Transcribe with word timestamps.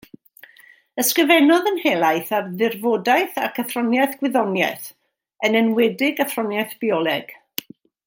Ysgrifennodd 1.03 1.69
yn 1.71 1.77
helaeth 1.83 2.31
ar 2.39 2.49
ddirfodaeth 2.61 3.37
ac 3.49 3.61
athroniaeth 3.65 4.19
gwyddoniaeth, 4.23 4.91
yn 5.49 5.63
enwedig 5.63 6.27
athroniaeth 6.27 6.79
bioleg. 6.85 7.35